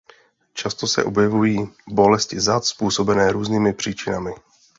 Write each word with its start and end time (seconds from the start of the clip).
Často 0.53 0.87
se 0.87 1.03
objevují 1.03 1.71
bolesti 1.89 2.39
zad 2.39 2.65
způsobené 2.65 3.31
různými 3.31 3.73
příčinami. 3.73 4.31